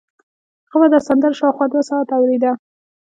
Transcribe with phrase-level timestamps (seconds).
[0.71, 2.51] هغه به دا سندره شاوخوا دوه ساعته اورېده